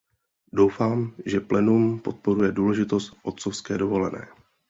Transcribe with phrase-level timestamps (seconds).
[0.53, 4.27] Doufám, že plénum podporuje důležitost otcovské dovolené.